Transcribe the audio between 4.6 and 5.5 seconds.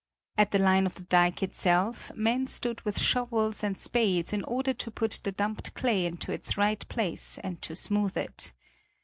to put the